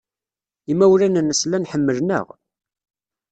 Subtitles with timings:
[0.71, 2.27] Imawlan-nnes llan ḥemmlen-aɣ.